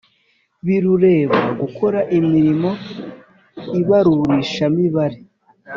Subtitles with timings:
[0.65, 2.69] Birureba gukora imirimo
[3.73, 5.17] y ibarurishamibare